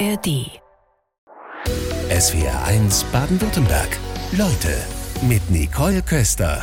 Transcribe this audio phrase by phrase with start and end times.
[0.00, 0.60] ARD.
[2.10, 3.88] SWR 1 Baden-Württemberg.
[4.32, 4.74] Leute
[5.22, 6.62] mit Nicole Köster.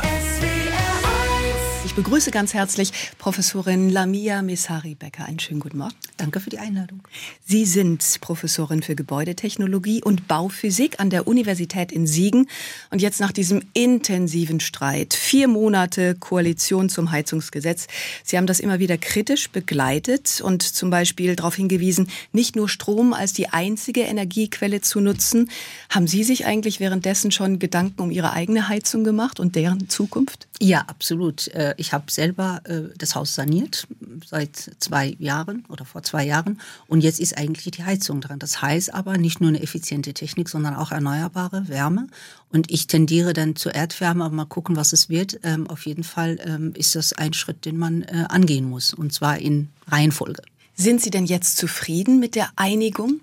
[1.84, 5.24] Ich begrüße ganz herzlich Professorin Lamia Mesari-Becker.
[5.24, 5.94] Einen schönen guten Morgen.
[6.16, 7.00] Danke für die Einladung.
[7.44, 12.48] Sie sind Professorin für Gebäudetechnologie und Bauphysik an der Universität in Siegen.
[12.90, 17.88] Und jetzt nach diesem intensiven Streit, vier Monate Koalition zum Heizungsgesetz.
[18.22, 23.12] Sie haben das immer wieder kritisch begleitet und zum Beispiel darauf hingewiesen, nicht nur Strom
[23.12, 25.50] als die einzige Energiequelle zu nutzen.
[25.90, 30.46] Haben Sie sich eigentlich währenddessen schon Gedanken um Ihre eigene Heizung gemacht und deren Zukunft?
[30.60, 31.50] Ja, absolut.
[31.72, 33.86] Äh, ich habe selber äh, das Haus saniert
[34.26, 38.38] seit zwei Jahren oder vor zwei Jahren und jetzt ist eigentlich die Heizung dran.
[38.38, 42.06] Das heißt aber nicht nur eine effiziente Technik, sondern auch erneuerbare Wärme.
[42.50, 45.40] Und ich tendiere dann zur Erdwärme, aber mal gucken, was es wird.
[45.42, 49.12] Ähm, auf jeden Fall ähm, ist das ein Schritt, den man äh, angehen muss und
[49.12, 50.42] zwar in Reihenfolge.
[50.74, 53.20] Sind Sie denn jetzt zufrieden mit der Einigung?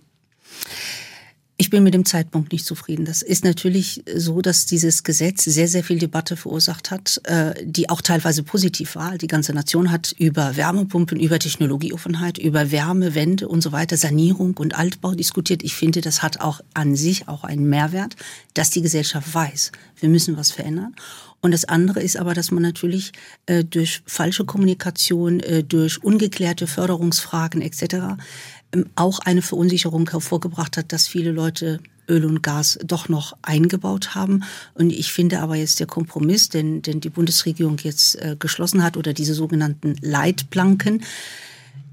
[1.61, 3.03] Ich bin mit dem Zeitpunkt nicht zufrieden.
[3.03, 7.89] Das ist natürlich so, dass dieses Gesetz sehr, sehr viel Debatte verursacht hat, äh, die
[7.89, 9.17] auch teilweise positiv war.
[9.17, 14.79] Die ganze Nation hat über Wärmepumpen, über Technologieoffenheit, über Wärmewende und so weiter, Sanierung und
[14.79, 15.61] Altbau diskutiert.
[15.61, 18.15] Ich finde, das hat auch an sich auch einen Mehrwert,
[18.53, 20.95] dass die Gesellschaft weiß, wir müssen was verändern.
[21.41, 23.11] Und das andere ist aber, dass man natürlich
[23.47, 28.17] äh, durch falsche Kommunikation, äh, durch ungeklärte Förderungsfragen etc
[28.95, 34.43] auch eine Verunsicherung hervorgebracht hat, dass viele Leute Öl und Gas doch noch eingebaut haben.
[34.73, 38.97] Und ich finde aber jetzt der Kompromiss, den, den die Bundesregierung jetzt äh, geschlossen hat
[38.97, 41.03] oder diese sogenannten Leitplanken,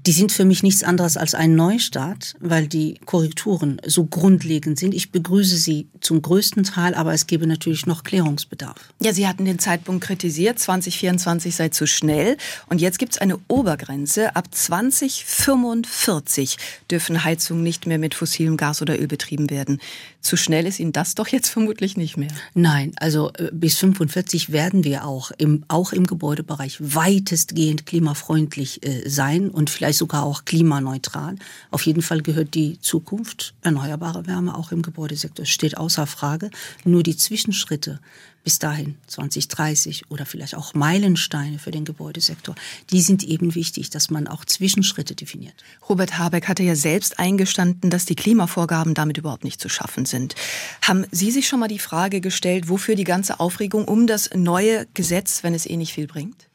[0.07, 4.93] die sind für mich nichts anderes als ein Neustart, weil die Korrekturen so grundlegend sind.
[4.93, 8.77] Ich begrüße sie zum größten Teil, aber es gäbe natürlich noch Klärungsbedarf.
[9.01, 12.37] Ja, Sie hatten den Zeitpunkt kritisiert, 2024 sei zu schnell.
[12.67, 14.33] Und jetzt gibt es eine Obergrenze.
[14.33, 16.55] Ab 2045
[16.89, 19.81] dürfen Heizungen nicht mehr mit fossilem Gas oder Öl betrieben werden.
[20.27, 22.27] Zu schnell ist Ihnen das doch jetzt vermutlich nicht mehr.
[22.53, 29.07] Nein, also äh, bis 45 werden wir auch im, auch im Gebäudebereich weitestgehend klimafreundlich äh,
[29.07, 31.37] sein und vielleicht sogar auch klimaneutral.
[31.71, 35.43] Auf jeden Fall gehört die Zukunft erneuerbare Wärme auch im Gebäudesektor.
[35.43, 36.49] Es steht außer Frage.
[36.83, 38.01] Nur die Zwischenschritte
[38.47, 42.55] bis dahin 2030 oder vielleicht auch Meilensteine für den Gebäudesektor,
[42.91, 45.53] die sind eben wichtig, dass man auch Zwischenschritte definiert.
[45.89, 50.35] Robert Habeck hatte ja selbst eingestanden, dass die Klimavorgaben damit überhaupt nicht zu schaffen sind.
[50.81, 54.87] Haben Sie sich schon mal die Frage gestellt, wofür die ganze Aufregung um das neue
[54.93, 56.47] Gesetz, wenn es eh nicht viel bringt?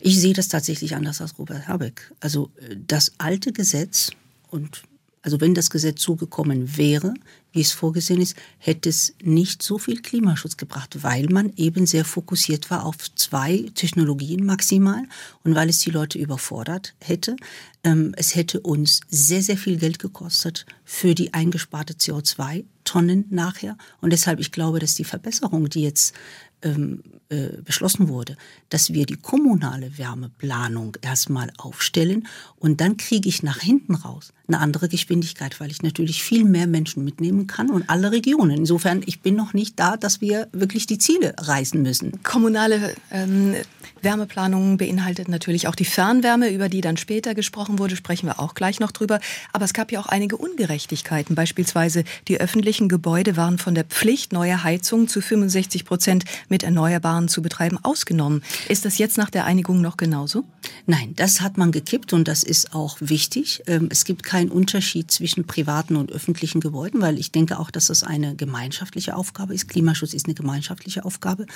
[0.00, 2.12] Ich sehe das tatsächlich anders als Robert Habeck.
[2.18, 4.10] Also äh, das alte Gesetz
[4.50, 4.82] und
[5.22, 7.14] also wenn das Gesetz zugekommen wäre,
[7.52, 12.04] wie es vorgesehen ist, hätte es nicht so viel Klimaschutz gebracht, weil man eben sehr
[12.04, 15.02] fokussiert war auf zwei Technologien maximal
[15.44, 17.36] und weil es die Leute überfordert hätte.
[17.84, 23.76] Ähm, es hätte uns sehr, sehr viel Geld gekostet für die eingesparte CO2-Tonnen nachher.
[24.00, 26.14] Und deshalb, ich glaube, dass die Verbesserung, die jetzt
[26.62, 28.36] ähm, äh, beschlossen wurde,
[28.70, 34.60] dass wir die kommunale Wärmeplanung erstmal aufstellen und dann kriege ich nach hinten raus eine
[34.60, 38.56] andere Geschwindigkeit, weil ich natürlich viel mehr Menschen mitnehmen kann und alle Regionen.
[38.56, 42.22] Insofern, ich bin noch nicht da, dass wir wirklich die Ziele reißen müssen.
[42.22, 43.54] Kommunale ähm,
[44.00, 48.54] Wärmeplanung beinhaltet natürlich auch die Fernwärme, über die dann später gesprochen wurde, sprechen wir auch
[48.54, 49.20] gleich noch drüber.
[49.52, 51.34] Aber es gab ja auch einige Ungerechtigkeiten.
[51.34, 57.17] Beispielsweise die öffentlichen Gebäude waren von der Pflicht, neue Heizungen zu 65 Prozent mit Erneuerbaren
[57.26, 58.44] zu betreiben, ausgenommen.
[58.68, 60.44] Ist das jetzt nach der Einigung noch genauso?
[60.86, 63.62] Nein, das hat man gekippt und das ist auch wichtig.
[63.66, 67.86] Ähm, es gibt keinen Unterschied zwischen privaten und öffentlichen Gebäuden, weil ich denke auch, dass
[67.86, 69.68] das eine gemeinschaftliche Aufgabe ist.
[69.68, 71.46] Klimaschutz ist eine gemeinschaftliche Aufgabe.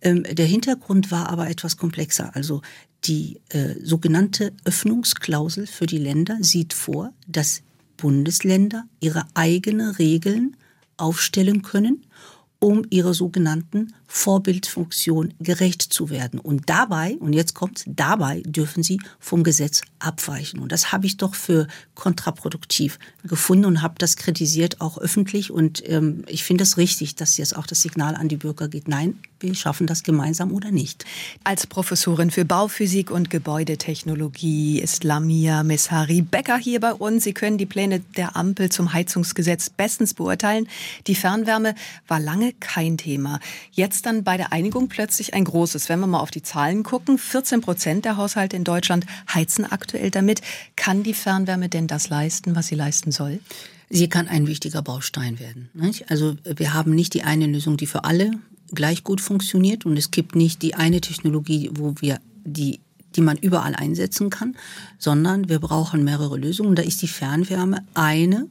[0.00, 2.34] Ähm, der Hintergrund war aber etwas komplexer.
[2.34, 2.62] Also
[3.04, 7.62] die äh, sogenannte Öffnungsklausel für die Länder sieht vor, dass
[7.96, 10.56] Bundesländer ihre eigenen Regeln
[10.96, 12.06] aufstellen können
[12.58, 16.38] um ihrer sogenannten Vorbildfunktion gerecht zu werden.
[16.38, 20.60] Und dabei, und jetzt kommt dabei dürfen sie vom Gesetz abweichen.
[20.60, 25.50] Und das habe ich doch für kontraproduktiv gefunden und habe das kritisiert, auch öffentlich.
[25.50, 28.88] Und ähm, ich finde es richtig, dass jetzt auch das Signal an die Bürger geht,
[28.88, 31.04] nein, wir schaffen das gemeinsam oder nicht.
[31.44, 37.24] Als Professorin für Bauphysik und Gebäudetechnologie ist Lamia Messari Becker hier bei uns.
[37.24, 40.68] Sie können die Pläne der Ampel zum Heizungsgesetz bestens beurteilen.
[41.06, 41.74] Die Fernwärme
[42.08, 43.40] war lange kein Thema.
[43.72, 45.88] Jetzt dann bei der Einigung plötzlich ein großes.
[45.88, 50.10] Wenn wir mal auf die Zahlen gucken, 14 Prozent der Haushalte in Deutschland heizen aktuell
[50.10, 50.42] damit.
[50.76, 53.40] Kann die Fernwärme denn das leisten, was sie leisten soll?
[53.88, 55.70] Sie kann ein wichtiger Baustein werden.
[56.08, 58.32] Also wir haben nicht die eine Lösung, die für alle
[58.74, 62.80] gleich gut funktioniert und es gibt nicht die eine Technologie, wo wir die
[63.14, 64.56] die man überall einsetzen kann,
[64.98, 66.74] sondern wir brauchen mehrere Lösungen.
[66.74, 68.46] Da ist die Fernwärme eine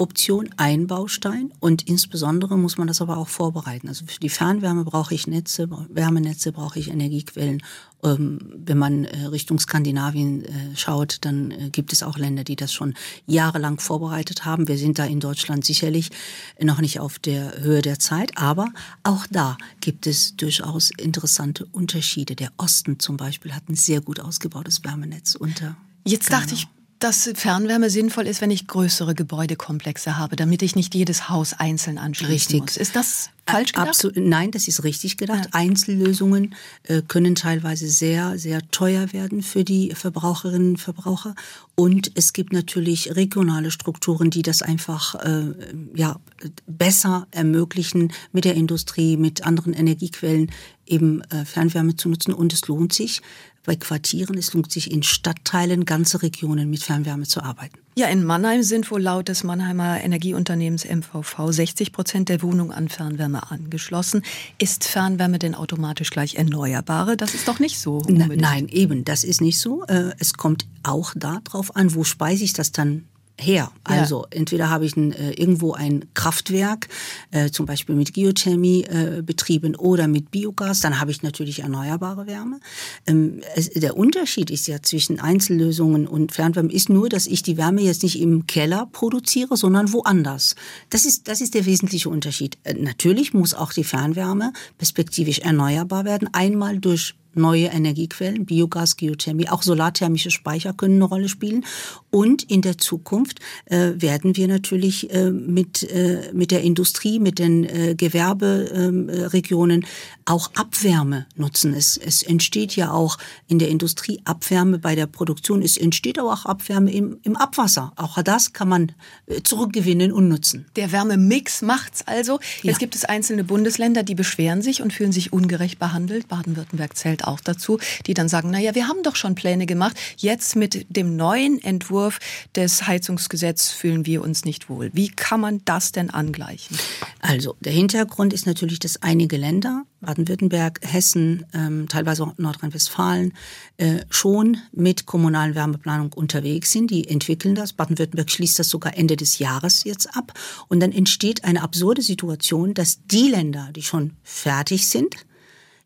[0.00, 3.86] Option, ein Baustein und insbesondere muss man das aber auch vorbereiten.
[3.86, 7.62] Also für die Fernwärme brauche ich Netze, Wärmenetze, brauche ich Energiequellen.
[8.02, 12.56] Ähm, wenn man äh, Richtung Skandinavien äh, schaut, dann äh, gibt es auch Länder, die
[12.56, 12.94] das schon
[13.26, 14.68] jahrelang vorbereitet haben.
[14.68, 16.10] Wir sind da in Deutschland sicherlich
[16.58, 18.68] noch nicht auf der Höhe der Zeit, aber
[19.02, 22.36] auch da gibt es durchaus interessante Unterschiede.
[22.36, 25.76] Der Osten zum Beispiel hat ein sehr gut ausgebautes Wärmenetz unter.
[26.06, 26.68] Jetzt dachte ich,
[27.00, 31.98] dass Fernwärme sinnvoll ist, wenn ich größere Gebäudekomplexe habe, damit ich nicht jedes Haus einzeln
[31.98, 32.60] anschließen richtig.
[32.60, 32.76] muss.
[32.76, 33.88] Ist das falsch gedacht?
[33.88, 35.46] Absolut, nein, das ist richtig gedacht.
[35.46, 35.50] Ja.
[35.52, 36.54] Einzellösungen
[36.84, 41.34] äh, können teilweise sehr, sehr teuer werden für die Verbraucherinnen und Verbraucher.
[41.74, 45.54] Und es gibt natürlich regionale Strukturen, die das einfach äh,
[45.94, 46.20] ja,
[46.66, 50.50] besser ermöglichen, mit der Industrie, mit anderen Energiequellen
[50.86, 52.34] eben äh, Fernwärme zu nutzen.
[52.34, 53.22] Und es lohnt sich,
[53.64, 54.36] bei Quartieren.
[54.38, 57.78] Es lohnt sich in Stadtteilen, ganze Regionen mit Fernwärme zu arbeiten.
[57.96, 62.88] Ja, in Mannheim sind wohl laut des Mannheimer Energieunternehmens MVV 60 Prozent der Wohnungen an
[62.88, 64.22] Fernwärme angeschlossen.
[64.58, 67.16] Ist Fernwärme denn automatisch gleich erneuerbare?
[67.16, 67.98] Das ist doch nicht so.
[67.98, 68.40] Unbedingt.
[68.40, 69.84] Nein, eben, das ist nicht so.
[69.84, 73.04] Äh, es kommt auch darauf an, wo speise ich das dann
[73.38, 73.72] her.
[73.84, 74.38] Also ja.
[74.38, 76.88] entweder habe ich ein, äh, irgendwo ein Kraftwerk,
[77.30, 82.26] äh, zum Beispiel mit Geothermie äh, betrieben oder mit Biogas, dann habe ich natürlich erneuerbare
[82.26, 82.60] Wärme.
[83.06, 87.56] Ähm, es, der Unterschied ist ja zwischen Einzellösungen und Fernwärme ist nur, dass ich die
[87.56, 90.54] Wärme jetzt nicht im Keller produziere, sondern woanders.
[90.90, 92.58] Das ist, das ist der wesentliche Unterschied.
[92.64, 99.48] Äh, natürlich muss auch die Fernwärme perspektivisch erneuerbar werden, einmal durch neue Energiequellen, Biogas, Geothermie,
[99.48, 101.64] auch solarthermische Speicher können eine Rolle spielen.
[102.10, 107.38] Und in der Zukunft äh, werden wir natürlich äh, mit, äh, mit der Industrie, mit
[107.38, 109.86] den äh, Gewerberegionen
[110.24, 111.74] auch Abwärme nutzen.
[111.74, 115.62] Es, es entsteht ja auch in der Industrie Abwärme bei der Produktion.
[115.62, 117.92] Es entsteht aber auch Abwärme im, im Abwasser.
[117.96, 118.92] Auch das kann man
[119.26, 120.66] äh, zurückgewinnen und nutzen.
[120.76, 122.40] Der Wärmemix macht's also.
[122.62, 122.78] Jetzt ja.
[122.78, 126.28] gibt es einzelne Bundesländer, die beschweren sich und fühlen sich ungerecht behandelt.
[126.28, 129.96] Baden-Württemberg zählt zählt auch dazu, die dann sagen, naja, wir haben doch schon Pläne gemacht,
[130.16, 132.18] jetzt mit dem neuen Entwurf
[132.54, 134.90] des Heizungsgesetzes fühlen wir uns nicht wohl.
[134.92, 136.78] Wie kann man das denn angleichen?
[137.20, 143.34] Also der Hintergrund ist natürlich, dass einige Länder, Baden-Württemberg, Hessen, ähm, teilweise auch Nordrhein-Westfalen,
[143.76, 146.90] äh, schon mit kommunalen Wärmeplanung unterwegs sind.
[146.90, 147.74] Die entwickeln das.
[147.74, 150.32] Baden-Württemberg schließt das sogar Ende des Jahres jetzt ab.
[150.68, 155.14] Und dann entsteht eine absurde Situation, dass die Länder, die schon fertig sind,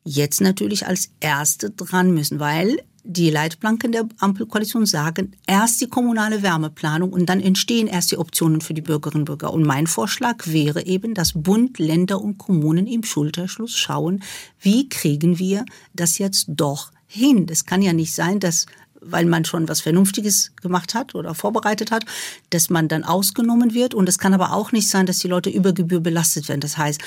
[0.04, 6.42] jetzt natürlich als Erste dran müssen, weil die Leitplanken der Ampelkoalition sagen, erst die kommunale
[6.42, 9.52] Wärmeplanung und dann entstehen erst die Optionen für die Bürgerinnen und Bürger.
[9.52, 14.22] Und mein Vorschlag wäre eben, dass Bund, Länder und Kommunen im Schulterschluss schauen,
[14.58, 17.46] wie kriegen wir das jetzt doch hin.
[17.46, 18.66] Das kann ja nicht sein, dass
[19.06, 22.04] weil man schon was Vernünftiges gemacht hat oder vorbereitet hat,
[22.50, 23.94] dass man dann ausgenommen wird.
[23.94, 26.60] Und es kann aber auch nicht sein, dass die Leute über Gebühr belastet werden.
[26.60, 27.00] Das heißt,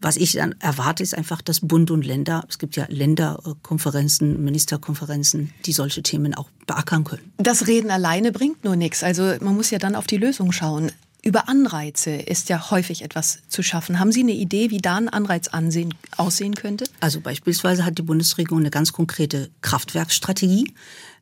[0.00, 5.52] was ich dann erwarte, ist einfach, dass Bund und Länder, es gibt ja Länderkonferenzen, Ministerkonferenzen,
[5.64, 7.32] die solche Themen auch beackern können.
[7.38, 9.02] Das Reden alleine bringt nur nichts.
[9.02, 10.92] Also man muss ja dann auf die Lösung schauen.
[11.24, 13.98] Über Anreize ist ja häufig etwas zu schaffen.
[13.98, 16.84] Haben Sie eine Idee, wie da ein Anreiz ansehen, aussehen könnte?
[17.00, 20.74] Also beispielsweise hat die Bundesregierung eine ganz konkrete Kraftwerkstrategie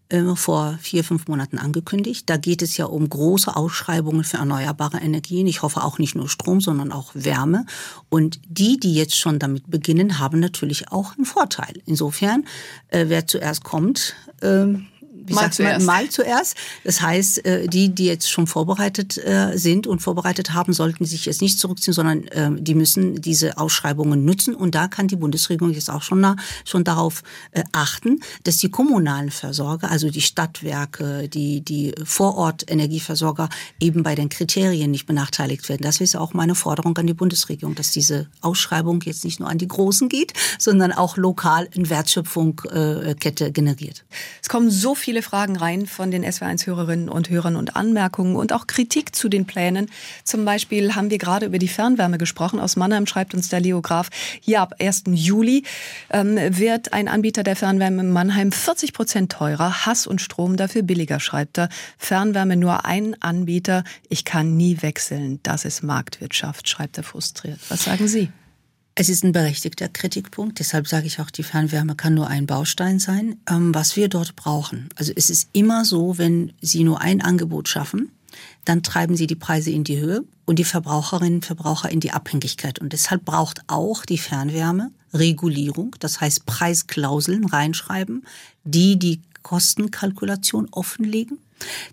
[0.08, 2.28] äh, vor vier, fünf Monaten angekündigt.
[2.28, 5.46] Da geht es ja um große Ausschreibungen für erneuerbare Energien.
[5.46, 7.66] Ich hoffe auch nicht nur Strom, sondern auch Wärme.
[8.08, 11.74] Und die, die jetzt schon damit beginnen, haben natürlich auch einen Vorteil.
[11.86, 12.44] Insofern,
[12.88, 14.66] äh, wer zuerst kommt, äh,
[15.26, 15.86] wie mal zuerst.
[15.86, 16.56] Man, mal zuerst.
[16.84, 21.26] Das heißt, äh, die, die jetzt schon vorbereitet äh, sind und vorbereitet haben, sollten sich
[21.26, 24.54] jetzt nicht zurückziehen, sondern ähm, die müssen diese Ausschreibungen nutzen.
[24.54, 26.24] Und da kann die Bundesregierung jetzt auch schon,
[26.64, 33.48] schon darauf äh, achten, dass die kommunalen Versorger, also die Stadtwerke, die, die Vorort-Energieversorger
[33.80, 35.82] eben bei den Kriterien nicht benachteiligt werden.
[35.82, 39.58] Das ist auch meine Forderung an die Bundesregierung, dass diese Ausschreibung jetzt nicht nur an
[39.58, 44.04] die Großen geht, sondern auch lokal eine Wertschöpfungskette generiert.
[44.40, 48.50] Es kommen so viele viele Fragen rein von den SW1-Hörerinnen und Hörern und Anmerkungen und
[48.54, 49.90] auch Kritik zu den Plänen.
[50.24, 52.58] Zum Beispiel haben wir gerade über die Fernwärme gesprochen.
[52.58, 54.08] Aus Mannheim schreibt uns der Leograf,
[54.40, 55.02] hier ab 1.
[55.08, 55.64] Juli
[56.08, 60.80] ähm, wird ein Anbieter der Fernwärme in Mannheim 40 Prozent teurer, Hass und Strom dafür
[60.80, 61.68] billiger, schreibt er.
[61.98, 65.40] Fernwärme nur ein Anbieter, ich kann nie wechseln.
[65.42, 67.58] Das ist Marktwirtschaft, schreibt er frustriert.
[67.68, 68.30] Was sagen Sie?
[68.94, 72.98] Es ist ein berechtigter Kritikpunkt, deshalb sage ich auch, die Fernwärme kann nur ein Baustein
[72.98, 73.36] sein.
[73.48, 77.68] Ähm, was wir dort brauchen, also es ist immer so, wenn Sie nur ein Angebot
[77.68, 78.10] schaffen,
[78.66, 82.10] dann treiben Sie die Preise in die Höhe und die Verbraucherinnen und Verbraucher in die
[82.10, 82.80] Abhängigkeit.
[82.80, 88.26] Und deshalb braucht auch die Fernwärme Regulierung, das heißt Preisklauseln reinschreiben,
[88.64, 91.38] die die Kostenkalkulation offenlegen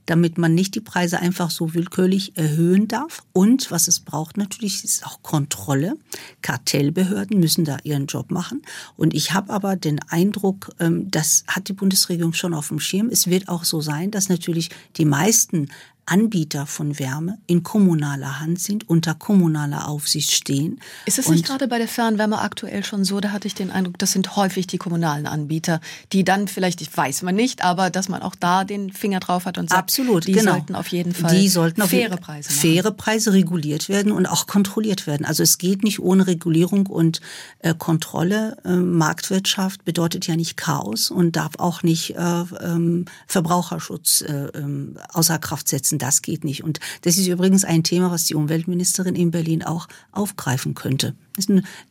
[0.05, 3.23] damit man nicht die Preise einfach so willkürlich erhöhen darf.
[3.33, 5.97] Und was es braucht natürlich, ist auch Kontrolle.
[6.41, 8.61] Kartellbehörden müssen da ihren Job machen.
[8.95, 13.09] Und ich habe aber den Eindruck, ähm, das hat die Bundesregierung schon auf dem Schirm.
[13.11, 15.69] Es wird auch so sein, dass natürlich die meisten
[16.09, 20.79] Anbieter von Wärme in kommunaler Hand sind, unter kommunaler Aufsicht stehen.
[21.05, 23.19] Ist es nicht gerade bei der Fernwärme aktuell schon so?
[23.19, 26.95] Da hatte ich den Eindruck, das sind häufig die kommunalen Anbieter, die dann vielleicht, ich
[26.95, 30.25] weiß man nicht, aber dass man auch da den Finger drauf hat und sagt, Absolut,
[30.25, 30.53] die genau.
[30.53, 32.59] sollten auf jeden Fall die sollten faire Preise machen.
[32.59, 35.25] Faire Preise reguliert werden und auch kontrolliert werden.
[35.25, 37.21] Also es geht nicht ohne Regulierung und
[37.59, 38.57] äh, Kontrolle.
[38.65, 44.97] Äh, Marktwirtschaft bedeutet ja nicht Chaos und darf auch nicht äh, ähm, Verbraucherschutz äh, ähm,
[45.13, 46.63] außer Kraft setzen das geht nicht.
[46.63, 51.15] Und das ist übrigens ein Thema, was die Umweltministerin in Berlin auch aufgreifen könnte.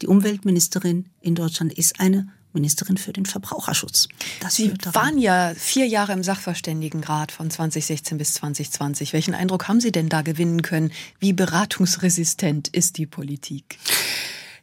[0.02, 4.08] Die Umweltministerin in Deutschland ist eine Ministerin für den Verbraucherschutz.
[4.40, 9.12] Das Sie waren ja vier Jahre im Sachverständigenrat von 2016 bis 2020.
[9.12, 10.90] Welchen Eindruck haben Sie denn da gewinnen können?
[11.20, 13.78] Wie beratungsresistent ist die Politik?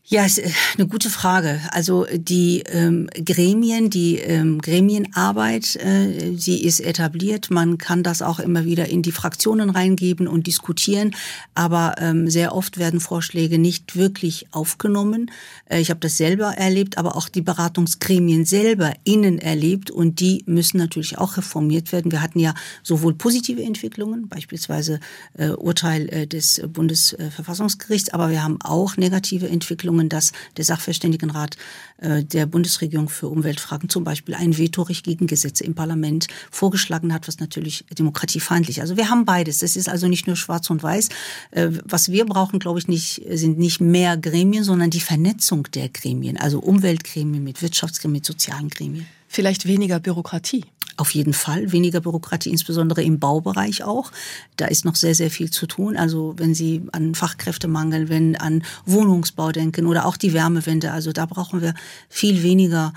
[0.08, 1.60] Ja, ist äh, eine gute Frage.
[1.72, 7.50] Also die ähm, Gremien, die ähm, Gremienarbeit, äh, sie ist etabliert.
[7.50, 11.16] Man kann das auch immer wieder in die Fraktionen reingeben und diskutieren.
[11.56, 15.32] Aber ähm, sehr oft werden Vorschläge nicht wirklich aufgenommen.
[15.66, 20.44] Äh, ich habe das selber erlebt, aber auch die Beratungsgremien selber innen erlebt und die
[20.46, 22.12] müssen natürlich auch reformiert werden.
[22.12, 25.00] Wir hatten ja sowohl positive Entwicklungen, beispielsweise
[25.36, 31.58] äh, Urteil äh, des Bundesverfassungsgerichts, aber wir haben auch negative Entwicklungen Entwicklungen, dass der Sachverständigenrat
[31.98, 37.28] äh, der Bundesregierung für Umweltfragen zum Beispiel ein Vetorecht gegen Gesetze im Parlament vorgeschlagen hat,
[37.28, 38.82] was natürlich demokratiefeindlich.
[38.82, 39.60] Also wir haben beides.
[39.60, 41.10] Das ist also nicht nur Schwarz und Weiß.
[41.52, 45.90] Äh, was wir brauchen, glaube ich, nicht sind nicht mehr Gremien, sondern die Vernetzung der
[45.90, 49.08] Gremien, also Umweltgremien mit Wirtschaftsgremien, mit sozialen Gremien.
[49.36, 50.64] Vielleicht weniger Bürokratie.
[50.96, 54.14] Auf jeden Fall weniger Bürokratie, insbesondere im Baubereich auch.
[54.56, 55.98] Da ist noch sehr, sehr viel zu tun.
[55.98, 61.26] Also wenn Sie an Fachkräftemangel, wenn an Wohnungsbau denken oder auch die Wärmewende, also da
[61.26, 61.74] brauchen wir
[62.08, 62.94] viel weniger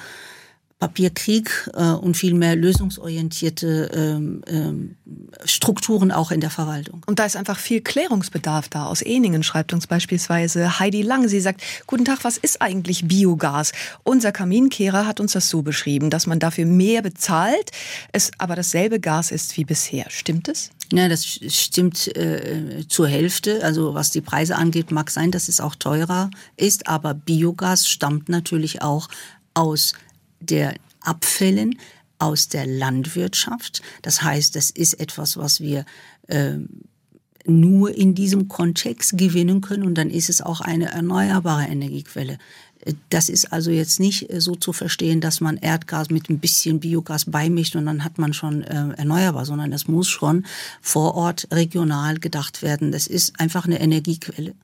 [0.79, 4.97] Papierkrieg äh, und viel mehr lösungsorientierte ähm, ähm,
[5.45, 7.03] Strukturen auch in der Verwaltung.
[7.07, 8.87] Und da ist einfach viel Klärungsbedarf da.
[8.87, 11.27] Aus Eningen schreibt uns beispielsweise Heidi Lang.
[11.27, 13.73] Sie sagt, guten Tag, was ist eigentlich Biogas?
[14.05, 17.73] Unser Kaminkehrer hat uns das so beschrieben, dass man dafür mehr bezahlt,
[18.13, 20.07] es aber dasselbe Gas ist wie bisher.
[20.11, 20.71] Stimmt es?
[20.93, 23.65] Ja, das stimmt äh, zur Hälfte.
[23.65, 28.29] Also was die Preise angeht, mag sein, dass es auch teurer ist, aber Biogas stammt
[28.29, 29.09] natürlich auch
[29.55, 29.93] aus
[30.41, 31.79] der Abfällen
[32.19, 33.83] aus der Landwirtschaft.
[34.03, 35.85] Das heißt, das ist etwas, was wir
[36.27, 36.59] äh,
[37.47, 42.39] nur in diesem Kontext gewinnen können und dann ist es auch eine erneuerbare Energiequelle.
[43.11, 47.25] Das ist also jetzt nicht so zu verstehen, dass man Erdgas mit ein bisschen Biogas
[47.25, 50.47] beimischt und dann hat man schon äh, erneuerbar, sondern das muss schon
[50.81, 52.93] vor Ort regional gedacht werden.
[52.93, 54.55] Das ist einfach eine Energiequelle,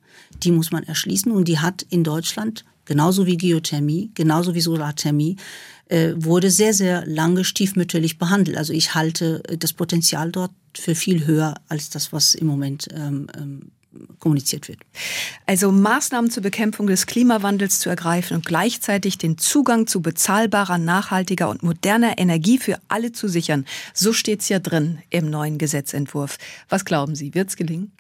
[0.42, 5.36] die muss man erschließen und die hat in Deutschland genauso wie Geothermie, genauso wie Solarthermie,
[5.88, 8.56] äh, wurde sehr, sehr lange stiefmütterlich behandelt.
[8.56, 12.88] Also ich halte äh, das Potenzial dort für viel höher als das, was im Moment
[12.94, 13.70] ähm, ähm,
[14.18, 14.80] kommuniziert wird.
[15.46, 21.48] Also Maßnahmen zur Bekämpfung des Klimawandels zu ergreifen und gleichzeitig den Zugang zu bezahlbarer, nachhaltiger
[21.48, 23.66] und moderner Energie für alle zu sichern.
[23.92, 26.38] So steht's ja drin im neuen Gesetzentwurf.
[26.68, 27.92] Was glauben Sie, wird's gelingen?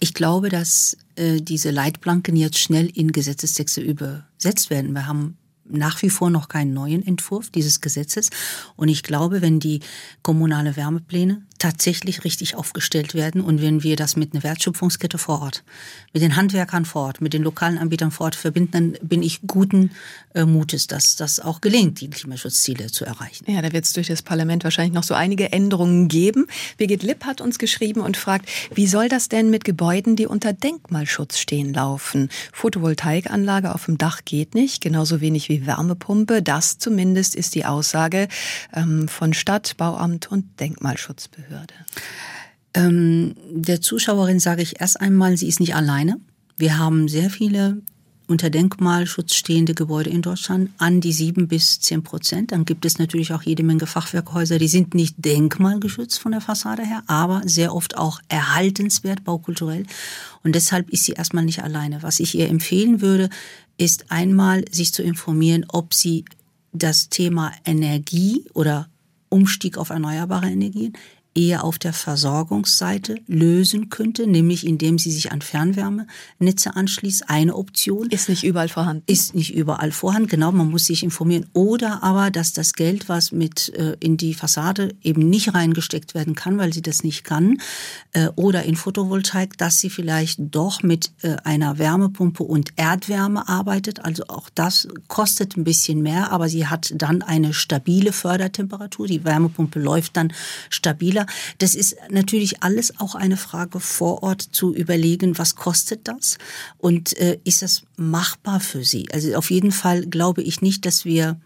[0.00, 4.92] Ich glaube, dass äh, diese Leitplanken jetzt schnell in Gesetzestexte übersetzt werden.
[4.92, 8.30] Wir haben nach wie vor noch keinen neuen Entwurf dieses Gesetzes.
[8.76, 9.80] Und ich glaube, wenn die
[10.22, 15.64] kommunale Wärmepläne tatsächlich richtig aufgestellt werden und wenn wir das mit einer Wertschöpfungskette vor Ort,
[16.12, 19.40] mit den Handwerkern vor Ort, mit den lokalen Anbietern vor Ort verbinden, dann bin ich
[19.46, 19.90] guten
[20.34, 23.50] äh, Mutes, dass das auch gelingt, die Klimaschutzziele zu erreichen.
[23.50, 26.48] Ja, da wird es durch das Parlament wahrscheinlich noch so einige Änderungen geben.
[26.76, 30.52] Birgit Lipp hat uns geschrieben und fragt, wie soll das denn mit Gebäuden, die unter
[30.52, 32.28] Denkmalschutz stehen, laufen?
[32.52, 36.42] Photovoltaikanlage auf dem Dach geht nicht, genauso wenig wie Wärmepumpe.
[36.42, 38.28] Das zumindest ist die Aussage
[38.74, 41.53] ähm, von Stadt, Bauamt und Denkmalschutzbehörde.
[41.54, 41.74] Behörde?
[42.74, 46.20] Ähm, der Zuschauerin sage ich erst einmal, sie ist nicht alleine.
[46.56, 47.82] Wir haben sehr viele
[48.26, 52.52] unter Denkmalschutz stehende Gebäude in Deutschland an die sieben bis zehn Prozent.
[52.52, 56.84] Dann gibt es natürlich auch jede Menge Fachwerkhäuser, die sind nicht denkmalgeschützt von der Fassade
[56.84, 59.84] her, aber sehr oft auch erhaltenswert, baukulturell.
[60.42, 62.02] Und deshalb ist sie erstmal nicht alleine.
[62.02, 63.28] Was ich ihr empfehlen würde,
[63.76, 66.24] ist einmal sich zu informieren, ob sie
[66.72, 68.88] das Thema Energie oder
[69.28, 70.94] Umstieg auf erneuerbare Energien
[71.34, 77.28] eher auf der Versorgungsseite lösen könnte, nämlich indem sie sich an Fernwärmenetze anschließt.
[77.28, 78.08] Eine Option.
[78.10, 79.02] Ist nicht überall vorhanden.
[79.06, 81.46] Ist nicht überall vorhanden, genau, man muss sich informieren.
[81.52, 86.34] Oder aber, dass das Geld, was mit äh, in die Fassade eben nicht reingesteckt werden
[86.34, 87.58] kann, weil sie das nicht kann,
[88.12, 94.04] äh, oder in Photovoltaik, dass sie vielleicht doch mit äh, einer Wärmepumpe und Erdwärme arbeitet.
[94.04, 99.08] Also auch das kostet ein bisschen mehr, aber sie hat dann eine stabile Fördertemperatur.
[99.08, 100.32] Die Wärmepumpe läuft dann
[100.70, 101.23] stabiler
[101.58, 106.38] das ist natürlich alles auch eine Frage vor Ort zu überlegen, was kostet das
[106.78, 109.08] und äh, ist das machbar für Sie?
[109.12, 111.38] Also auf jeden Fall glaube ich nicht, dass wir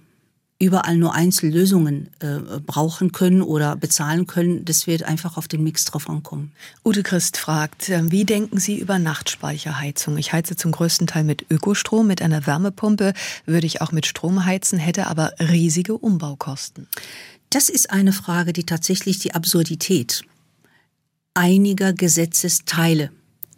[0.60, 4.64] überall nur Einzellösungen äh, brauchen können oder bezahlen können.
[4.64, 6.52] Das wird einfach auf den Mix drauf ankommen.
[6.84, 10.18] Ute Christ fragt, äh, wie denken Sie über Nachtspeicherheizung?
[10.18, 13.12] Ich heize zum größten Teil mit Ökostrom, mit einer Wärmepumpe
[13.46, 16.88] würde ich auch mit Strom heizen, hätte aber riesige Umbaukosten.
[17.50, 20.22] Das ist eine Frage, die tatsächlich die Absurdität
[21.34, 23.10] einiger Gesetzesteile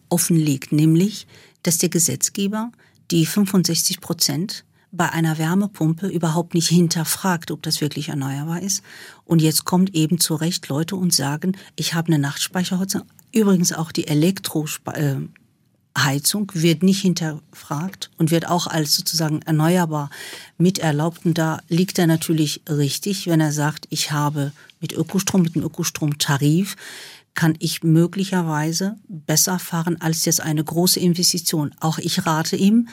[0.09, 1.27] offenlegt, nämlich,
[1.63, 2.71] dass der Gesetzgeber
[3.11, 8.83] die 65 Prozent bei einer Wärmepumpe überhaupt nicht hinterfragt, ob das wirklich erneuerbar ist.
[9.25, 13.03] Und jetzt kommt eben zu Recht Leute und sagen, ich habe eine Nachtspeicherheizung.
[13.33, 15.17] Übrigens auch die Elektro äh,
[16.05, 20.11] Heizung wird nicht hinterfragt und wird auch als sozusagen erneuerbar
[20.59, 21.25] mit erlaubt.
[21.25, 25.63] Und da liegt er natürlich richtig, wenn er sagt, ich habe mit Ökostrom, mit dem
[25.63, 26.77] Ökostromtarif,
[27.35, 31.75] kann ich möglicherweise besser fahren als jetzt eine große Investition.
[31.81, 32.89] Auch ich rate ihm,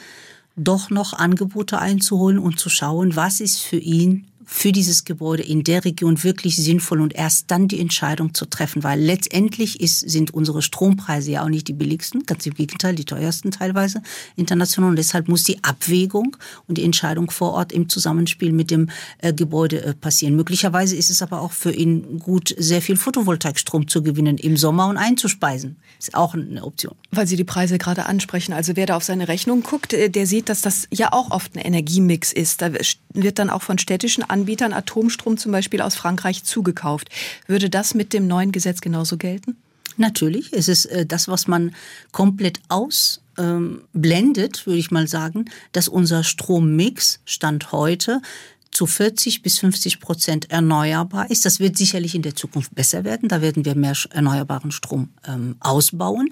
[0.56, 5.62] doch noch Angebote einzuholen und zu schauen, was ist für ihn für dieses Gebäude in
[5.62, 10.32] der Region wirklich sinnvoll und erst dann die Entscheidung zu treffen, weil letztendlich ist, sind
[10.32, 14.02] unsere Strompreise ja auch nicht die billigsten, ganz im Gegenteil, die teuersten teilweise
[14.36, 18.88] international und deshalb muss die Abwägung und die Entscheidung vor Ort im Zusammenspiel mit dem
[19.18, 20.34] äh, Gebäude äh, passieren.
[20.34, 24.88] Möglicherweise ist es aber auch für ihn gut, sehr viel Photovoltaikstrom zu gewinnen im Sommer
[24.88, 25.76] und einzuspeisen.
[25.98, 26.94] Ist auch eine Option.
[27.10, 28.54] Weil Sie die Preise gerade ansprechen.
[28.54, 31.54] Also wer da auf seine Rechnung guckt, äh, der sieht, dass das ja auch oft
[31.54, 32.62] ein Energiemix ist.
[32.62, 32.70] Da
[33.12, 34.37] wird dann auch von städtischen Anbietern
[34.72, 37.08] Atomstrom zum Beispiel aus Frankreich zugekauft.
[37.46, 39.56] Würde das mit dem neuen Gesetz genauso gelten?
[39.96, 40.52] Natürlich.
[40.52, 41.74] Es ist äh, das, was man
[42.12, 48.22] komplett ausblendet, ähm, würde ich mal sagen, dass unser Strommix Stand heute
[48.70, 51.44] zu 40 bis 50 Prozent erneuerbar ist.
[51.44, 53.28] Das wird sicherlich in der Zukunft besser werden.
[53.28, 56.30] Da werden wir mehr erneuerbaren Strom ähm, ausbauen.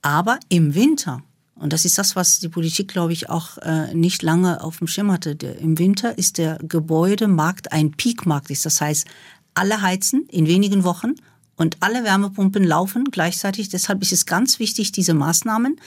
[0.00, 1.22] Aber im Winter
[1.58, 4.86] und das ist das, was die Politik, glaube ich, auch äh, nicht lange auf dem
[4.86, 5.34] Schirm hatte.
[5.34, 8.50] Der, Im Winter ist der Gebäudemarkt ein Peakmarkt.
[8.64, 9.06] Das heißt,
[9.54, 11.14] alle heizen in wenigen Wochen
[11.56, 13.68] und alle Wärmepumpen laufen gleichzeitig.
[13.68, 15.80] Deshalb ist es ganz wichtig, diese Maßnahmen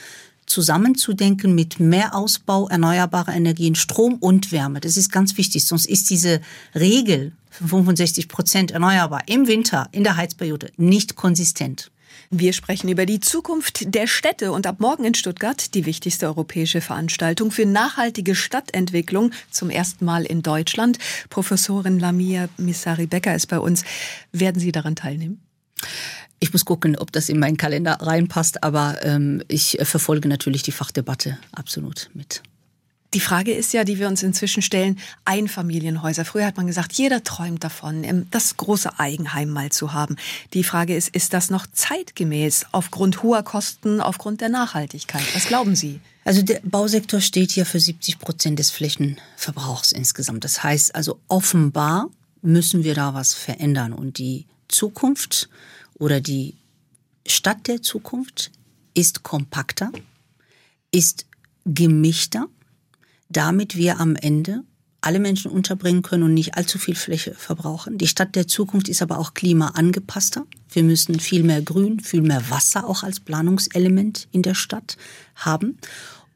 [0.46, 4.80] zusammenzudenken mit mehr Ausbau erneuerbarer Energien, Strom und Wärme.
[4.80, 5.64] Das ist ganz wichtig.
[5.64, 6.40] Sonst ist diese
[6.74, 11.91] Regel 65 Prozent erneuerbar im Winter in der Heizperiode nicht konsistent.
[12.34, 16.80] Wir sprechen über die Zukunft der Städte und ab morgen in Stuttgart die wichtigste europäische
[16.80, 20.96] Veranstaltung für nachhaltige Stadtentwicklung zum ersten Mal in Deutschland.
[21.28, 23.84] Professorin Lamia Missari-Becker ist bei uns.
[24.32, 25.42] Werden Sie daran teilnehmen?
[26.40, 30.72] Ich muss gucken, ob das in meinen Kalender reinpasst, aber ähm, ich verfolge natürlich die
[30.72, 32.42] Fachdebatte absolut mit.
[33.14, 36.24] Die Frage ist ja, die wir uns inzwischen stellen, Einfamilienhäuser.
[36.24, 40.16] Früher hat man gesagt, jeder träumt davon, das große Eigenheim mal zu haben.
[40.54, 45.22] Die Frage ist, ist das noch zeitgemäß aufgrund hoher Kosten, aufgrund der Nachhaltigkeit?
[45.34, 46.00] Was glauben Sie?
[46.24, 50.44] Also der Bausektor steht ja für 70 Prozent des Flächenverbrauchs insgesamt.
[50.44, 52.08] Das heißt also offenbar
[52.40, 53.92] müssen wir da was verändern.
[53.92, 55.50] Und die Zukunft
[55.94, 56.56] oder die
[57.26, 58.50] Stadt der Zukunft
[58.94, 59.92] ist kompakter,
[60.90, 61.26] ist
[61.64, 62.48] gemischter
[63.32, 64.62] damit wir am Ende
[65.00, 67.98] alle Menschen unterbringen können und nicht allzu viel Fläche verbrauchen.
[67.98, 70.46] Die Stadt der Zukunft ist aber auch klimaangepasster.
[70.70, 74.96] Wir müssen viel mehr Grün, viel mehr Wasser auch als Planungselement in der Stadt
[75.34, 75.76] haben.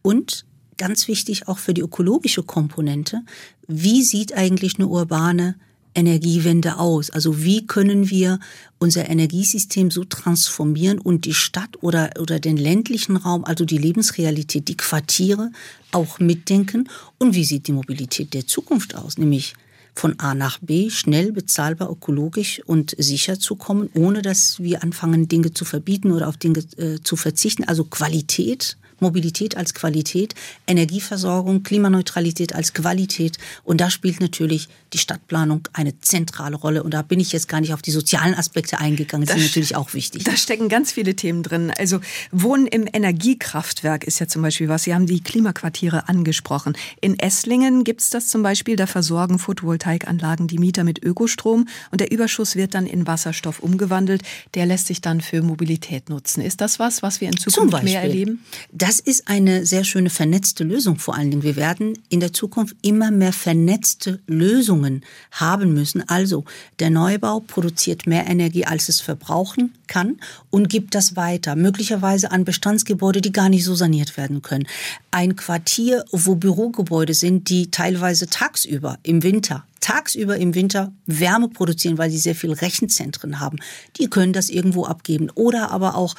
[0.03, 0.45] Und
[0.79, 3.23] ganz wichtig auch für die ökologische Komponente,
[3.69, 5.55] wie sieht eigentlich eine urbane
[5.97, 7.11] Energiewende aus?
[7.11, 8.39] Also wie können wir
[8.79, 14.69] unser Energiesystem so transformieren und die Stadt oder, oder den ländlichen Raum, also die Lebensrealität,
[14.69, 15.51] die Quartiere
[15.93, 16.89] auch mitdenken?
[17.19, 19.19] Und wie sieht die Mobilität der Zukunft aus?
[19.19, 19.55] Nämlich
[19.95, 25.27] von A nach B schnell, bezahlbar, ökologisch und sicher zu kommen, ohne dass wir anfangen,
[25.27, 27.65] Dinge zu verbieten oder auf Dinge äh, zu verzichten.
[27.65, 30.35] Also Qualität Mobilität als Qualität,
[30.67, 33.39] Energieversorgung, Klimaneutralität als Qualität.
[33.65, 36.83] Und da spielt natürlich die Stadtplanung eine zentrale Rolle.
[36.83, 39.27] Und da bin ich jetzt gar nicht auf die sozialen Aspekte eingegangen.
[39.27, 40.25] Das, das sind natürlich auch wichtig.
[40.25, 41.73] Da stecken ganz viele Themen drin.
[41.77, 42.01] Also
[42.33, 44.85] Wohnen im Energiekraftwerk ist ja zum Beispiel was.
[44.85, 46.77] Sie haben die Klimaquartiere angesprochen.
[47.01, 48.77] In Esslingen gibt es das zum Beispiel.
[48.77, 54.23] Da versorgen Photovoltaikanlagen die Mieter mit Ökostrom und der Überschuss wird dann in Wasserstoff umgewandelt.
[54.55, 56.41] Der lässt sich dann für Mobilität nutzen.
[56.41, 58.45] Ist das was, was wir in Zukunft mehr erleben?
[58.87, 61.43] Das ist eine sehr schöne vernetzte Lösung vor allen Dingen.
[61.43, 66.09] Wir werden in der Zukunft immer mehr vernetzte Lösungen haben müssen.
[66.09, 66.45] Also
[66.79, 70.21] der Neubau produziert mehr Energie, als es verbrauchen kann
[70.51, 74.69] und gibt das weiter, möglicherweise an Bestandsgebäude, die gar nicht so saniert werden können.
[75.11, 81.99] Ein Quartier, wo Bürogebäude sind, die teilweise tagsüber im Winter tagsüber im Winter Wärme produzieren,
[81.99, 83.59] weil sie sehr viel Rechenzentren haben.
[83.99, 85.31] Die können das irgendwo abgeben.
[85.35, 86.17] Oder aber auch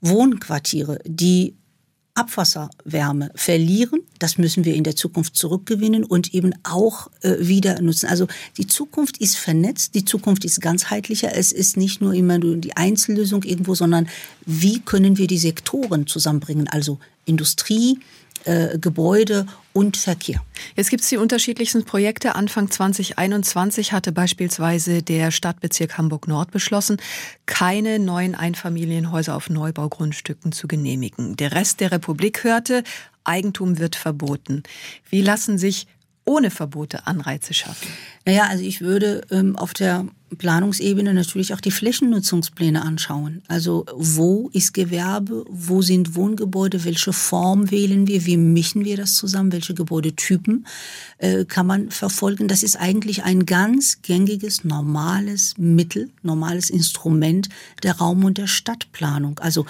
[0.00, 1.54] Wohnquartiere, die
[2.20, 4.00] Abwasserwärme verlieren.
[4.18, 8.08] Das müssen wir in der Zukunft zurückgewinnen und eben auch äh, wieder nutzen.
[8.08, 8.26] Also
[8.58, 11.34] die Zukunft ist vernetzt, die Zukunft ist ganzheitlicher.
[11.34, 14.08] Es ist nicht nur immer nur die Einzellösung irgendwo, sondern
[14.44, 16.68] wie können wir die Sektoren zusammenbringen?
[16.68, 17.98] Also Industrie,
[18.44, 20.42] äh, Gebäude und Verkehr.
[20.76, 22.34] Jetzt gibt es die unterschiedlichsten Projekte.
[22.34, 26.98] Anfang 2021 hatte beispielsweise der Stadtbezirk Hamburg-Nord beschlossen,
[27.46, 31.36] keine neuen Einfamilienhäuser auf Neubaugrundstücken zu genehmigen.
[31.36, 32.82] Der Rest der Republik hörte,
[33.24, 34.62] Eigentum wird verboten.
[35.08, 35.86] Wie lassen sich
[36.24, 37.88] ohne Verbote Anreize schaffen?
[38.24, 40.06] Naja, also ich würde ähm, auf der
[40.38, 43.42] Planungsebene natürlich auch die Flächennutzungspläne anschauen.
[43.48, 49.14] Also wo ist Gewerbe, wo sind Wohngebäude, welche Form wählen wir, wie mischen wir das
[49.14, 50.66] zusammen, welche Gebäudetypen
[51.18, 52.48] äh, kann man verfolgen.
[52.48, 57.48] Das ist eigentlich ein ganz gängiges, normales Mittel, normales Instrument
[57.82, 59.38] der Raum- und der Stadtplanung.
[59.40, 59.66] Also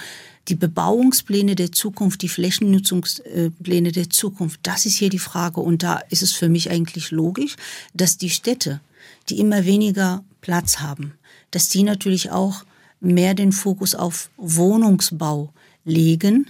[0.47, 5.61] die Bebauungspläne der Zukunft, die Flächennutzungspläne der Zukunft, das ist hier die Frage.
[5.61, 7.55] Und da ist es für mich eigentlich logisch,
[7.93, 8.81] dass die Städte,
[9.29, 11.13] die immer weniger Platz haben,
[11.51, 12.63] dass die natürlich auch
[12.99, 15.53] mehr den Fokus auf Wohnungsbau
[15.83, 16.47] legen,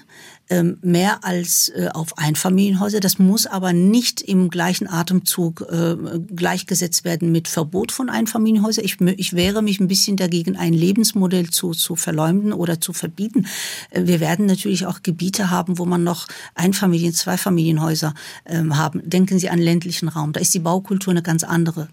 [0.50, 3.00] ähm, mehr als äh, auf Einfamilienhäuser.
[3.00, 5.96] Das muss aber nicht im gleichen Atemzug äh,
[6.36, 8.84] gleichgesetzt werden mit Verbot von Einfamilienhäusern.
[8.84, 13.48] Ich, ich wehre mich ein bisschen dagegen, ein Lebensmodell zu, zu verleumden oder zu verbieten.
[13.92, 18.14] Äh, wir werden natürlich auch Gebiete haben, wo man noch Einfamilien-, Zweifamilienhäuser
[18.46, 19.02] ähm, haben.
[19.10, 20.34] Denken Sie an ländlichen Raum.
[20.34, 21.88] Da ist die Baukultur eine ganz andere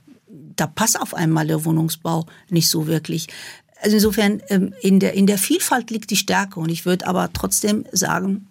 [0.59, 3.29] da passt auf einmal der Wohnungsbau nicht so wirklich.
[3.81, 6.59] Also insofern, ähm, in der, in der Vielfalt liegt die Stärke.
[6.61, 8.47] Und ich würde aber trotzdem sagen,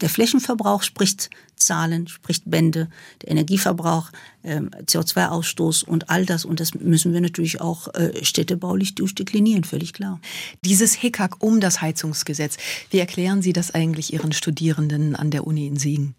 [0.00, 2.88] der Flächenverbrauch spricht Zahlen, spricht Bände,
[3.22, 4.10] der Energieverbrauch,
[4.42, 6.44] ähm, CO2-Ausstoß und all das.
[6.44, 10.20] Und das müssen wir natürlich auch äh, städtebaulich durchdeklinieren, völlig klar.
[10.64, 12.56] Dieses Hickhack um das Heizungsgesetz,
[12.90, 16.16] wie erklären Sie das eigentlich Ihren Studierenden an der Uni in Siegen?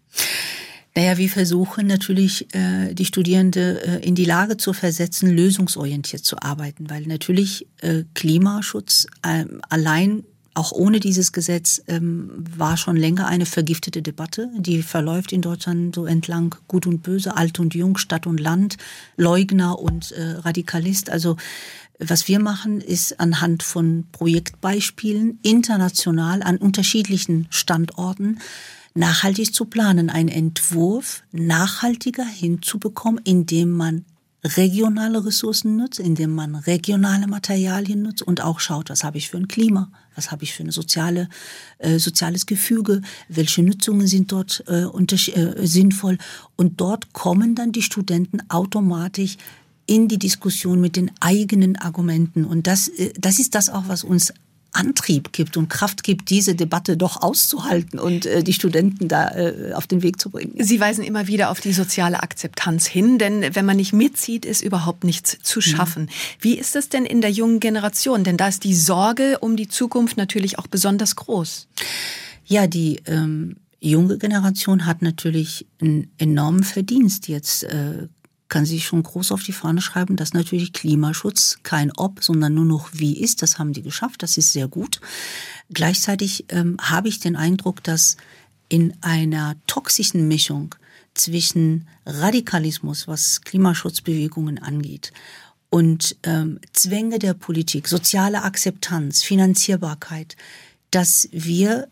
[0.96, 6.40] Naja, wir versuchen natürlich, äh, die Studierende äh, in die Lage zu versetzen, lösungsorientiert zu
[6.40, 13.26] arbeiten, weil natürlich äh, Klimaschutz äh, allein auch ohne dieses Gesetz ähm, war schon länger
[13.26, 14.48] eine vergiftete Debatte.
[14.56, 18.76] Die verläuft in Deutschland so entlang Gut und Böse, Alt und Jung, Stadt und Land,
[19.16, 21.10] Leugner und äh, Radikalist.
[21.10, 21.36] Also
[21.98, 28.38] was wir machen, ist anhand von Projektbeispielen international an unterschiedlichen Standorten
[28.94, 34.04] nachhaltig zu planen, einen Entwurf nachhaltiger hinzubekommen, indem man
[34.44, 39.38] regionale Ressourcen nutzt, indem man regionale Materialien nutzt und auch schaut, was habe ich für
[39.38, 41.28] ein Klima, was habe ich für ein soziale,
[41.78, 46.18] äh, soziales Gefüge, welche Nutzungen sind dort äh, äh, sinnvoll.
[46.56, 49.38] Und dort kommen dann die Studenten automatisch
[49.86, 52.44] in die Diskussion mit den eigenen Argumenten.
[52.44, 54.32] Und das, äh, das ist das auch, was uns
[54.74, 59.72] Antrieb gibt und Kraft gibt, diese Debatte doch auszuhalten und äh, die Studenten da äh,
[59.74, 60.54] auf den Weg zu bringen.
[60.58, 64.62] Sie weisen immer wieder auf die soziale Akzeptanz hin, denn wenn man nicht mitzieht, ist
[64.62, 65.62] überhaupt nichts zu mhm.
[65.62, 66.02] schaffen.
[66.02, 66.08] Mhm.
[66.40, 68.24] Wie ist es denn in der jungen Generation?
[68.24, 71.68] Denn da ist die Sorge um die Zukunft natürlich auch besonders groß.
[72.46, 78.08] Ja, die ähm, junge Generation hat natürlich einen enormen Verdienst jetzt äh,
[78.48, 82.64] kann sich schon groß auf die Fahne schreiben, dass natürlich Klimaschutz kein Ob, sondern nur
[82.64, 83.42] noch wie ist.
[83.42, 84.22] Das haben die geschafft.
[84.22, 85.00] Das ist sehr gut.
[85.70, 88.16] Gleichzeitig ähm, habe ich den Eindruck, dass
[88.68, 90.74] in einer toxischen Mischung
[91.14, 95.12] zwischen Radikalismus, was Klimaschutzbewegungen angeht,
[95.70, 100.36] und ähm, Zwänge der Politik, soziale Akzeptanz, Finanzierbarkeit,
[100.92, 101.88] dass wir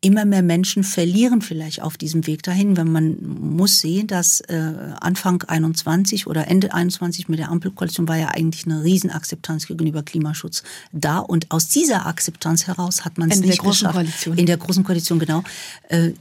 [0.00, 4.72] immer mehr Menschen verlieren vielleicht auf diesem Weg dahin, wenn man muss sehen, dass äh,
[5.00, 10.62] Anfang 21 oder Ende 21 mit der Ampelkoalition war ja eigentlich eine Riesenakzeptanz gegenüber Klimaschutz
[10.92, 13.94] da und aus dieser Akzeptanz heraus hat man es nicht geschafft.
[13.94, 14.38] Koalition.
[14.38, 15.42] In der großen Koalition genau.
[15.88, 16.12] Äh,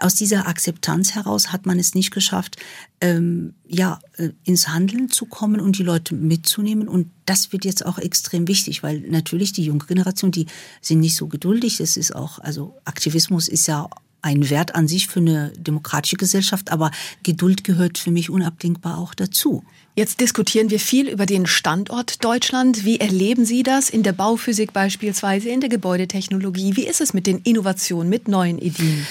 [0.00, 2.56] aus dieser Akzeptanz heraus hat man es nicht geschafft,
[3.00, 7.84] ähm, ja äh, ins Handeln zu kommen und die Leute mitzunehmen und das wird jetzt
[7.84, 10.46] auch extrem wichtig, weil natürlich die junge Generation, die
[10.80, 11.80] sind nicht so geduldig.
[11.80, 13.88] Es ist auch, also Aktivismus ist ja
[14.22, 16.90] ein Wert an sich für eine demokratische Gesellschaft, aber
[17.22, 19.62] Geduld gehört für mich unabdingbar auch dazu.
[19.94, 22.84] Jetzt diskutieren wir viel über den Standort Deutschland.
[22.84, 26.76] Wie erleben Sie das in der Bauphysik beispielsweise, in der Gebäudetechnologie?
[26.76, 29.06] Wie ist es mit den Innovationen, mit neuen Ideen?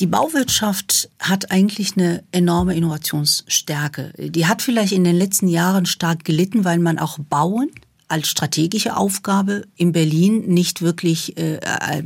[0.00, 4.12] Die Bauwirtschaft hat eigentlich eine enorme Innovationsstärke.
[4.18, 7.70] Die hat vielleicht in den letzten Jahren stark gelitten, weil man auch Bauen
[8.12, 12.02] als strategische Aufgabe in Berlin nicht wirklich äh, äh,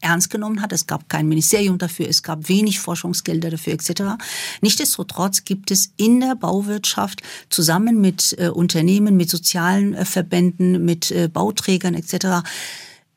[0.00, 0.72] ernst genommen hat.
[0.72, 4.02] Es gab kein Ministerium dafür, es gab wenig Forschungsgelder dafür etc.
[4.62, 11.10] Nichtsdestotrotz gibt es in der Bauwirtschaft zusammen mit äh, Unternehmen, mit sozialen äh, Verbänden, mit
[11.10, 12.42] äh, Bauträgern etc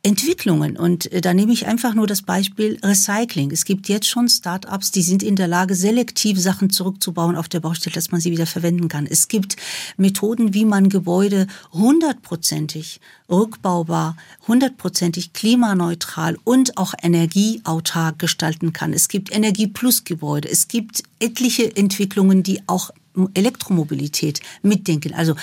[0.02, 0.78] Entwicklungen.
[0.78, 3.52] Und äh, da nehme ich einfach nur das Beispiel Recycling.
[3.52, 7.60] Es gibt jetzt schon Start-ups, die sind in der Lage, selektiv Sachen zurückzubauen auf der
[7.60, 9.06] Baustelle, dass man sie wieder verwenden kann.
[9.06, 9.58] Es gibt
[9.98, 14.16] Methoden, wie man Gebäude hundertprozentig rückbaubar,
[14.48, 18.94] hundertprozentig klimaneutral und auch energieautark gestalten kann.
[18.94, 20.50] Es gibt Energie-Plus-Gebäude.
[20.50, 22.92] Es gibt etliche Entwicklungen, die auch
[23.34, 25.14] Elektromobilität mitdenken.
[25.14, 25.36] Also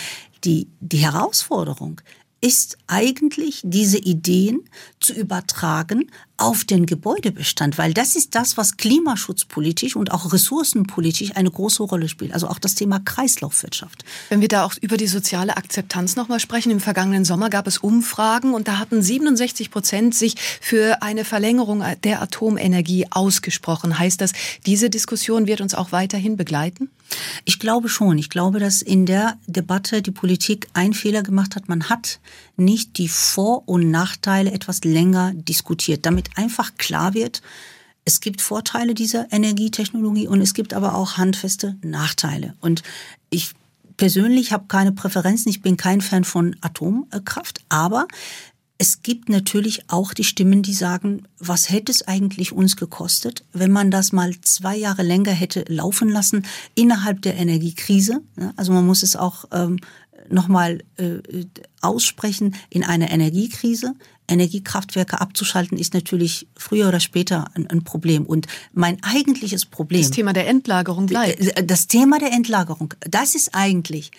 [0.44, 2.00] die, die Herausforderung
[2.40, 4.68] ist eigentlich, diese Ideen
[5.00, 11.50] zu übertragen auf den Gebäudebestand, weil das ist das, was klimaschutzpolitisch und auch ressourcenpolitisch eine
[11.50, 12.32] große Rolle spielt.
[12.32, 14.04] Also auch das Thema Kreislaufwirtschaft.
[14.28, 17.78] Wenn wir da auch über die soziale Akzeptanz nochmal sprechen, im vergangenen Sommer gab es
[17.78, 23.98] Umfragen und da hatten 67 Prozent sich für eine Verlängerung der Atomenergie ausgesprochen.
[23.98, 24.32] Heißt das,
[24.66, 26.90] diese Diskussion wird uns auch weiterhin begleiten?
[27.44, 28.18] Ich glaube schon.
[28.18, 31.68] Ich glaube, dass in der Debatte die Politik einen Fehler gemacht hat.
[31.68, 32.18] Man hat
[32.56, 37.42] nicht die Vor- und Nachteile etwas länger diskutiert, damit einfach klar wird,
[38.04, 42.54] es gibt Vorteile dieser Energietechnologie und es gibt aber auch handfeste Nachteile.
[42.60, 42.82] Und
[43.30, 43.52] ich
[43.96, 48.06] persönlich habe keine Präferenzen, ich bin kein Fan von Atomkraft, aber
[48.78, 53.72] es gibt natürlich auch die Stimmen, die sagen, was hätte es eigentlich uns gekostet, wenn
[53.72, 58.20] man das mal zwei Jahre länger hätte laufen lassen innerhalb der Energiekrise.
[58.56, 59.78] Also man muss es auch ähm,
[60.30, 61.18] nochmal äh,
[61.80, 63.94] aussprechen, in einer Energiekrise
[64.28, 68.26] Energiekraftwerke abzuschalten, ist natürlich früher oder später ein, ein, Problem.
[68.26, 70.02] Und mein eigentliches Problem.
[70.02, 71.40] Das Thema der Endlagerung bleibt.
[71.40, 74.10] Äh, das Thema der Endlagerung, das ist eigentlich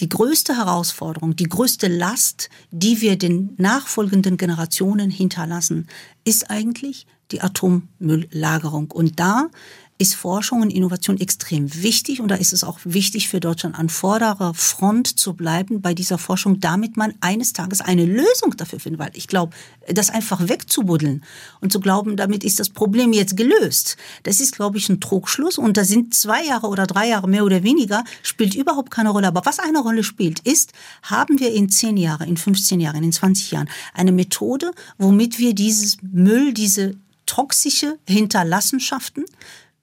[0.00, 5.86] die größte Herausforderung, die größte Last, die wir den nachfolgenden Generationen hinterlassen,
[6.24, 8.90] ist eigentlich die Atommülllagerung.
[8.90, 9.48] Und da
[9.96, 13.88] ist Forschung und Innovation extrem wichtig und da ist es auch wichtig für Deutschland an
[13.88, 18.98] vorderer Front zu bleiben bei dieser Forschung, damit man eines Tages eine Lösung dafür findet.
[18.98, 19.54] Weil ich glaube,
[19.86, 21.22] das einfach wegzubuddeln
[21.60, 25.58] und zu glauben, damit ist das Problem jetzt gelöst, das ist, glaube ich, ein Trugschluss
[25.58, 29.28] und da sind zwei Jahre oder drei Jahre mehr oder weniger, spielt überhaupt keine Rolle.
[29.28, 33.12] Aber was eine Rolle spielt, ist, haben wir in zehn Jahren, in 15 Jahren, in
[33.12, 39.24] 20 Jahren eine Methode, womit wir dieses Müll, diese toxische Hinterlassenschaften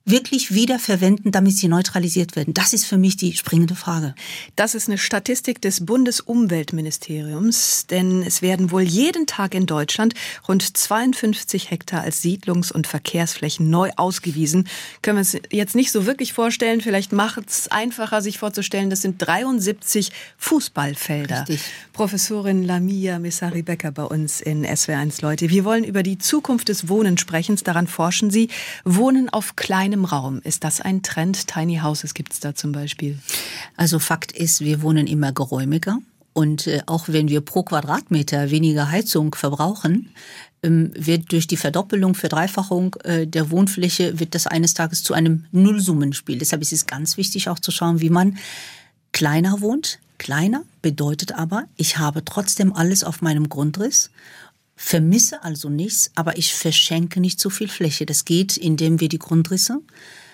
[0.06, 2.54] wirklich wiederverwenden, damit sie neutralisiert werden?
[2.54, 4.14] Das ist für mich die springende Frage.
[4.56, 10.14] Das ist eine Statistik des Bundesumweltministeriums, denn es werden wohl jeden Tag in Deutschland
[10.48, 14.68] rund 52 Hektar als Siedlungs- und Verkehrsflächen neu ausgewiesen.
[15.02, 16.82] Können wir uns jetzt nicht so wirklich vorstellen.
[16.82, 21.42] Vielleicht macht es einfacher, sich vorzustellen, das sind 73 Fußballfelder.
[21.42, 21.62] Richtig.
[21.94, 25.50] Professorin Lamia Messari-Becker bei uns in SW1 Leute.
[25.50, 27.58] Wir wollen über die Zukunft des Wohnens sprechen.
[27.64, 28.50] Daran forschen Sie.
[28.86, 30.42] Wohnen auf kleinen kleinem Raum.
[30.44, 31.48] Ist das ein Trend?
[31.48, 33.20] Tiny Houses gibt es da zum Beispiel.
[33.76, 36.00] Also Fakt ist, wir wohnen immer geräumiger.
[36.34, 40.10] Und äh, auch wenn wir pro Quadratmeter weniger Heizung verbrauchen,
[40.64, 45.44] ähm, wird durch die Verdoppelung, Verdreifachung äh, der Wohnfläche, wird das eines Tages zu einem
[45.52, 46.38] Nullsummenspiel.
[46.38, 48.38] Deshalb ist es ganz wichtig auch zu schauen, wie man
[49.12, 50.00] kleiner wohnt.
[50.20, 54.10] Kleiner bedeutet aber, ich habe trotzdem alles auf meinem Grundriss
[54.82, 58.08] vermisse also nichts, aber ich verschenke nicht so viel Fläche.
[58.08, 59.80] Das geht, indem wir die Grundrisse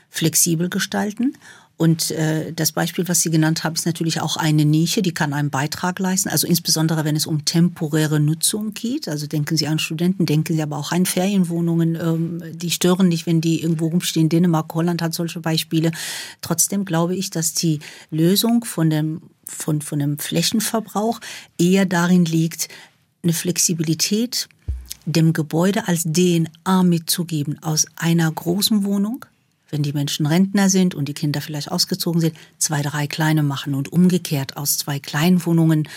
[0.10, 1.34] flexibel gestalten.
[1.76, 5.34] Und äh, das Beispiel, was Sie genannt haben, ist natürlich auch eine Nische, die kann
[5.34, 6.30] einen Beitrag leisten.
[6.30, 9.10] Also insbesondere, wenn es um temporäre Nutzung geht.
[9.10, 11.96] Also denken Sie an Studenten, denken Sie aber auch an Ferienwohnungen.
[11.96, 14.30] Ähm, die stören nicht, wenn die irgendwo rumstehen.
[14.30, 15.92] Dänemark, Holland hat solche Beispiele.
[16.42, 17.80] Trotzdem glaube ich, dass die
[18.10, 21.22] Lösung von dem von, von dem Flächenverbrauch
[21.58, 22.68] eher darin liegt,
[23.24, 24.48] eine Flexibilität
[25.06, 29.26] dem Gebäude als DNA mitzugeben aus einer großen Wohnung,
[29.70, 33.74] wenn die Menschen Rentner sind und die Kinder vielleicht ausgezogen sind, zwei, drei kleine machen
[33.74, 35.88] und umgekehrt aus zwei kleinen Wohnungen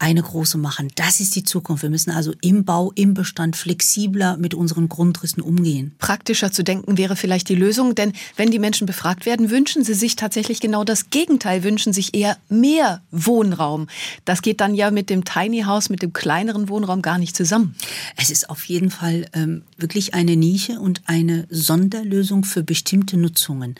[0.00, 0.88] eine große machen.
[0.94, 1.82] Das ist die Zukunft.
[1.82, 5.94] Wir müssen also im Bau, im Bestand flexibler mit unseren Grundrissen umgehen.
[5.98, 9.94] Praktischer zu denken wäre vielleicht die Lösung, denn wenn die Menschen befragt werden, wünschen sie
[9.94, 13.88] sich tatsächlich genau das Gegenteil, wünschen sich eher mehr Wohnraum.
[14.24, 17.74] Das geht dann ja mit dem Tiny House, mit dem kleineren Wohnraum gar nicht zusammen.
[18.16, 23.74] Es ist auf jeden Fall ähm, wirklich eine Nische und eine Sonderlösung für bestimmte Nutzungen.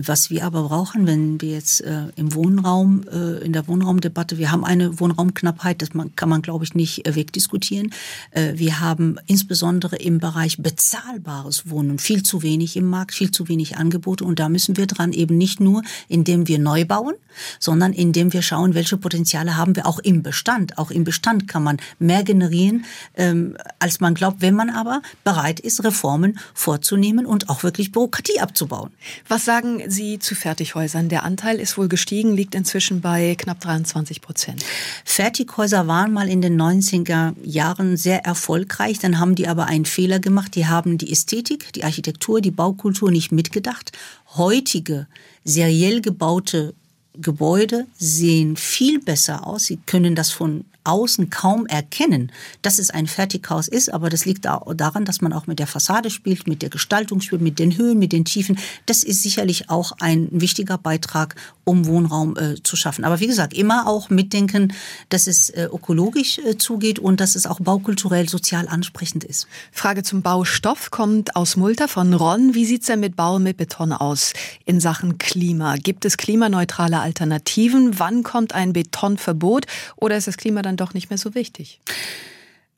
[0.00, 4.52] Was wir aber brauchen, wenn wir jetzt äh, im Wohnraum, äh, in der Wohnraumdebatte, wir
[4.52, 7.92] haben eine Wohnraumknappheit, das man, kann man, glaube ich, nicht äh, wegdiskutieren.
[8.30, 13.48] Äh, wir haben insbesondere im Bereich bezahlbares Wohnen viel zu wenig im Markt, viel zu
[13.48, 14.24] wenig Angebote.
[14.24, 17.14] Und da müssen wir dran eben nicht nur, indem wir neu bauen,
[17.58, 20.78] sondern indem wir schauen, welche Potenziale haben wir auch im Bestand.
[20.78, 22.84] Auch im Bestand kann man mehr generieren,
[23.16, 28.38] ähm, als man glaubt, wenn man aber bereit ist, Reformen vorzunehmen und auch wirklich Bürokratie
[28.38, 28.90] abzubauen.
[29.26, 31.08] Was sagen Sie zu Fertighäusern?
[31.08, 34.64] Der Anteil ist wohl gestiegen, liegt inzwischen bei knapp 23 Prozent.
[35.04, 38.98] Fertighäuser waren mal in den 90er Jahren sehr erfolgreich.
[38.98, 40.54] Dann haben die aber einen Fehler gemacht.
[40.54, 43.92] Die haben die Ästhetik, die Architektur, die Baukultur nicht mitgedacht.
[44.36, 45.06] Heutige
[45.44, 46.74] seriell gebaute
[47.14, 49.64] Gebäude sehen viel besser aus.
[49.64, 54.44] Sie können das von außen kaum erkennen, dass es ein Fertighaus ist, aber das liegt
[54.46, 57.98] daran, dass man auch mit der Fassade spielt, mit der Gestaltung spielt, mit den Höhen,
[57.98, 58.58] mit den Tiefen.
[58.86, 63.04] Das ist sicherlich auch ein wichtiger Beitrag, um Wohnraum äh, zu schaffen.
[63.04, 64.72] Aber wie gesagt, immer auch mitdenken,
[65.10, 69.46] dass es äh, ökologisch äh, zugeht und dass es auch baukulturell sozial ansprechend ist.
[69.70, 72.54] Frage zum Baustoff kommt aus Multa von Ron.
[72.54, 74.32] Wie sieht es denn mit Bau mit Beton aus
[74.64, 75.76] in Sachen Klima?
[75.76, 77.98] Gibt es klimaneutrale Alternativen?
[77.98, 81.80] Wann kommt ein Betonverbot oder ist das Klima dann doch nicht mehr so wichtig.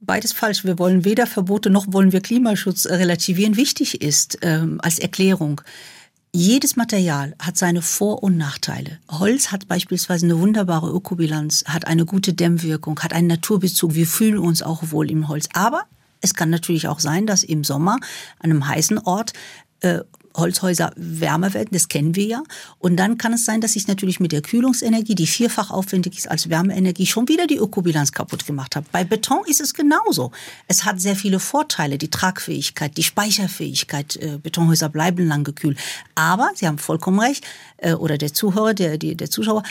[0.01, 0.65] Beides falsch.
[0.65, 3.57] Wir wollen weder Verbote noch wollen wir Klimaschutz relativieren.
[3.57, 5.61] Wichtig ist ähm, als Erklärung,
[6.33, 8.99] jedes Material hat seine Vor- und Nachteile.
[9.11, 13.95] Holz hat beispielsweise eine wunderbare Ökobilanz, hat eine gute Dämmwirkung, hat einen Naturbezug.
[13.95, 15.49] Wir fühlen uns auch wohl im Holz.
[15.55, 15.83] Aber
[16.21, 17.97] es kann natürlich auch sein, dass im Sommer
[18.39, 19.33] an einem heißen Ort
[19.81, 20.01] äh,
[20.37, 22.43] Holzhäuser wärmer werden, das kennen wir ja.
[22.79, 26.31] Und dann kann es sein, dass ich natürlich mit der Kühlungsenergie, die vierfach aufwendig ist
[26.31, 28.87] als Wärmeenergie, schon wieder die Ökobilanz kaputt gemacht habe.
[28.93, 30.31] Bei Beton ist es genauso.
[30.69, 34.17] Es hat sehr viele Vorteile, die Tragfähigkeit, die Speicherfähigkeit.
[34.17, 35.79] Äh, Betonhäuser bleiben lang gekühlt.
[36.15, 37.45] Aber, Sie haben vollkommen recht,
[37.79, 39.63] äh, oder der Zuhörer, der, der Zuschauer,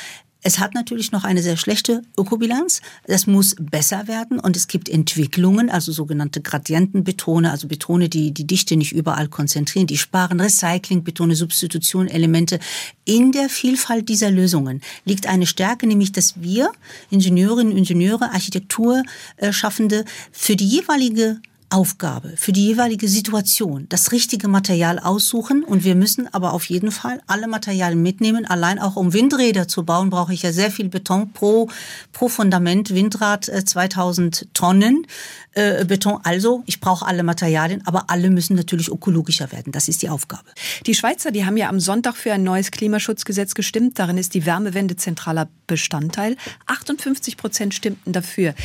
[0.41, 2.81] es hat natürlich noch eine sehr schlechte Ökobilanz.
[3.05, 8.47] Das muss besser werden und es gibt Entwicklungen, also sogenannte Gradientenbetone, also Betone, die die
[8.47, 12.59] Dichte nicht überall konzentrieren, die sparen, Recyclingbetone, Substitutionelemente.
[13.03, 16.71] In der Vielfalt dieser Lösungen liegt eine Stärke, nämlich dass wir
[17.09, 25.63] Ingenieurinnen, Ingenieure, Architekturschaffende für die jeweilige Aufgabe, für die jeweilige Situation das richtige Material aussuchen.
[25.63, 28.45] Und wir müssen aber auf jeden Fall alle Materialien mitnehmen.
[28.45, 31.69] Allein auch um Windräder zu bauen, brauche ich ja sehr viel Beton pro,
[32.11, 32.93] pro Fundament.
[32.93, 35.05] Windrad 2000 äh, Tonnen
[35.53, 36.19] äh, Beton.
[36.23, 39.71] Also ich brauche alle Materialien, aber alle müssen natürlich ökologischer werden.
[39.71, 40.49] Das ist die Aufgabe.
[40.87, 43.99] Die Schweizer, die haben ja am Sonntag für ein neues Klimaschutzgesetz gestimmt.
[43.99, 46.35] Darin ist die Wärmewende zentraler Bestandteil.
[46.65, 48.55] 58 Prozent stimmten dafür.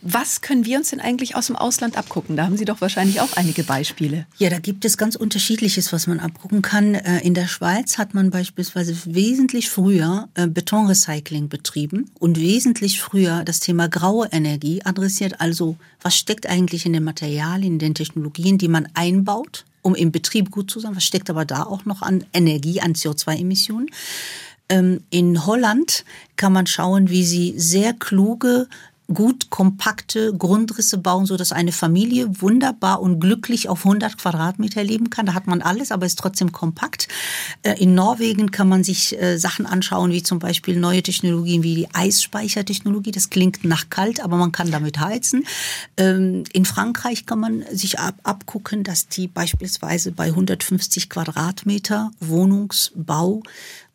[0.00, 2.36] Was können wir uns denn eigentlich aus dem Ausland abgucken?
[2.36, 4.26] Da haben Sie doch wahrscheinlich auch einige Beispiele.
[4.38, 6.94] Ja, da gibt es ganz unterschiedliches, was man abgucken kann.
[6.94, 13.42] Äh, in der Schweiz hat man beispielsweise wesentlich früher äh, Betonrecycling betrieben und wesentlich früher
[13.42, 15.40] das Thema graue Energie adressiert.
[15.40, 20.12] Also was steckt eigentlich in den Materialien, in den Technologien, die man einbaut, um im
[20.12, 20.94] Betrieb gut zu sein?
[20.94, 23.88] Was steckt aber da auch noch an Energie, an CO2-Emissionen?
[24.68, 26.04] Ähm, in Holland
[26.36, 28.68] kann man schauen, wie sie sehr kluge
[29.12, 35.10] gut kompakte Grundrisse bauen, so dass eine Familie wunderbar und glücklich auf 100 Quadratmeter leben
[35.10, 35.26] kann.
[35.26, 37.08] Da hat man alles, aber ist trotzdem kompakt.
[37.62, 41.74] Äh, in Norwegen kann man sich äh, Sachen anschauen, wie zum Beispiel neue Technologien wie
[41.74, 43.10] die Eisspeichertechnologie.
[43.10, 45.44] Das klingt nach kalt, aber man kann damit heizen.
[45.96, 53.42] Ähm, in Frankreich kann man sich ab abgucken, dass die beispielsweise bei 150 Quadratmeter Wohnungsbau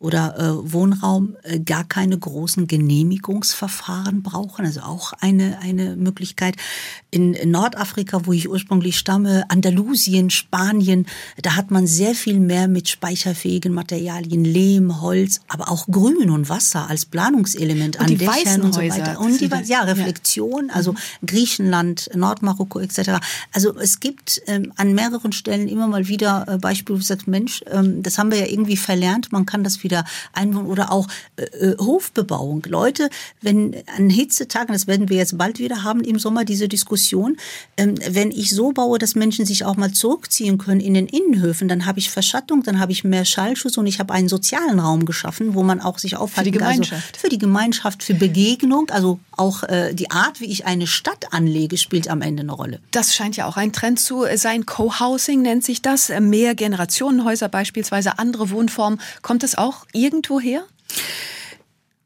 [0.00, 4.64] oder äh, Wohnraum äh, gar keine großen Genehmigungsverfahren brauchen.
[4.64, 6.56] Also auch eine, eine Möglichkeit.
[7.10, 11.06] In, in Nordafrika, wo ich ursprünglich stamme, Andalusien, Spanien,
[11.42, 16.48] da hat man sehr viel mehr mit speicherfähigen Materialien, Lehm, Holz, aber auch Grün und
[16.48, 19.20] Wasser als Planungselement und an die Dächern und so weiter.
[19.20, 20.74] Und die, ja, Reflexion, ja.
[20.74, 20.94] also
[21.26, 23.20] Griechenland, Nordmarokko etc.
[23.52, 27.24] Also es gibt ähm, an mehreren Stellen immer mal wieder äh, Beispiele, wo ich sage,
[27.26, 30.92] Mensch, ähm, das haben wir ja irgendwie verlernt, man kann das wieder wieder einwohnen oder
[30.92, 32.62] auch äh, äh, Hofbebauung.
[32.68, 37.36] Leute, wenn an Hitzetagen, das werden wir jetzt bald wieder haben im Sommer diese Diskussion.
[37.76, 41.68] Ähm, wenn ich so baue, dass Menschen sich auch mal zurückziehen können in den Innenhöfen,
[41.68, 45.04] dann habe ich Verschattung, dann habe ich mehr Schallschutz und ich habe einen sozialen Raum
[45.04, 46.52] geschaffen, wo man auch sich aufhalten kann.
[46.52, 47.14] Für die also Gemeinschaft.
[47.14, 51.32] Also für die Gemeinschaft, für Begegnung, also auch äh, die Art, wie ich eine Stadt
[51.32, 52.80] anlege, spielt am Ende eine Rolle.
[52.90, 54.66] Das scheint ja auch ein Trend zu sein.
[54.66, 56.10] Co-Housing nennt sich das.
[56.20, 59.00] Mehr Generationenhäuser beispielsweise, andere Wohnformen.
[59.22, 60.64] Kommt das auch irgendwo her?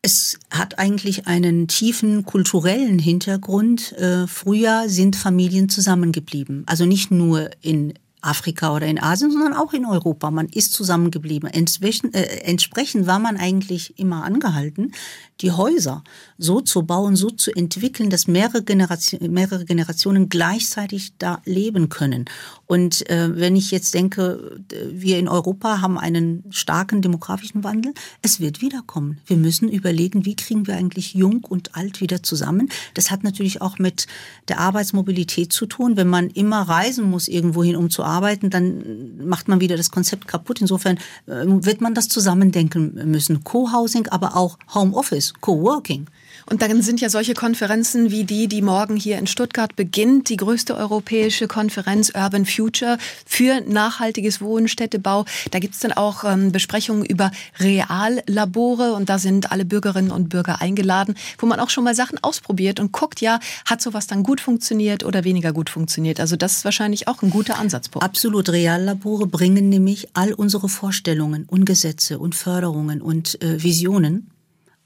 [0.03, 3.93] Es hat eigentlich einen tiefen kulturellen Hintergrund.
[3.93, 6.65] Äh, früher sind Familien zusammengeblieben.
[6.67, 7.95] Also nicht nur in
[8.25, 10.31] Afrika oder in Asien, sondern auch in Europa.
[10.31, 11.49] Man ist zusammengeblieben.
[11.49, 14.93] Äh, entsprechend war man eigentlich immer angehalten,
[15.41, 16.03] die Häuser
[16.39, 22.25] so zu bauen, so zu entwickeln, dass mehrere, Generation, mehrere Generationen gleichzeitig da leben können.
[22.67, 24.59] Und äh, wenn ich jetzt denke,
[24.91, 29.19] wir in Europa haben einen starken demografischen Wandel, es wird wiederkommen.
[29.27, 32.69] Wir müssen überlegen, wie kriegen wir eigentlich jung und alt wieder zusammen.
[32.95, 34.07] Das hat natürlich auch mit
[34.49, 35.97] der Arbeitsmobilität zu tun.
[35.97, 40.27] Wenn man immer reisen muss irgendwohin, um zu arbeiten, dann macht man wieder das Konzept
[40.27, 40.61] kaputt.
[40.61, 43.45] Insofern äh, wird man das zusammendenken müssen.
[43.45, 46.07] Co-Housing, aber auch Homeoffice, Co-Working.
[46.47, 50.37] Und dann sind ja solche Konferenzen wie die, die morgen hier in Stuttgart beginnt, die
[50.37, 55.25] größte europäische Konferenz Urban Future für nachhaltiges Wohnen, Städtebau.
[55.51, 60.29] Da gibt es dann auch ähm, Besprechungen über Reallabore und da sind alle Bürgerinnen und
[60.29, 64.23] Bürger eingeladen, wo man auch schon mal Sachen ausprobiert und guckt, ja, hat sowas dann
[64.23, 66.21] gut funktioniert oder weniger gut funktioniert.
[66.21, 68.05] Also das ist wahrscheinlich auch ein guter Ansatzpunkt.
[68.05, 68.51] Absolut.
[68.51, 74.31] Reallabore bringen nämlich all unsere Vorstellungen und Gesetze und Förderungen und äh, Visionen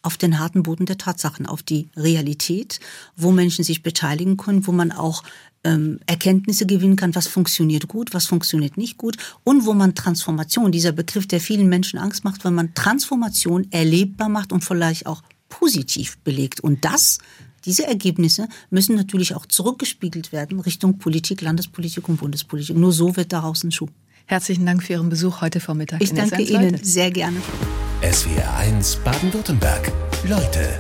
[0.03, 2.81] auf den harten Boden der Tatsachen, auf die Realität,
[3.17, 5.23] wo Menschen sich beteiligen können, wo man auch
[5.65, 10.73] ähm, Erkenntnisse gewinnen kann, was funktioniert gut, was funktioniert nicht gut und wo man Transformation,
[10.73, 15.23] dieser Begriff, der vielen Menschen Angst macht, wenn man Transformation erlebbar macht und vielleicht auch
[15.49, 16.61] positiv belegt.
[16.61, 17.19] Und das
[17.65, 22.77] diese Ergebnisse müssen natürlich auch zurückgespiegelt werden Richtung Politik, Landespolitik und Bundespolitik.
[22.77, 23.89] Nur so wird daraus ein Schuh.
[24.29, 26.03] Herzlichen Dank für Ihren Besuch heute Vormittag.
[26.03, 27.39] Ich danke Ihnen sehr gerne.
[28.03, 29.91] SWR 1 Baden-Württemberg.
[30.25, 30.79] Leute,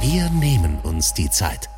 [0.00, 1.68] wir nehmen uns die Zeit.